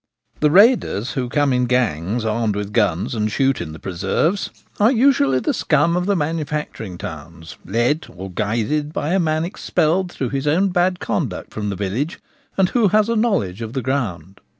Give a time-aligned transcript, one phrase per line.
[0.39, 4.91] The raiders, who come in gangs armed with guns and shoot in the preserves, are
[4.91, 10.29] usually the scum of manufacturing towns, led or guided by a man ex pelled through
[10.29, 12.17] his own bad conduct from the village,
[12.57, 14.41] and who has a knowledge of the ground.